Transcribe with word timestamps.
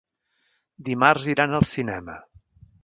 Dimarts 0.89 1.29
iran 1.35 1.57
al 1.59 1.69
cinema. 1.75 2.21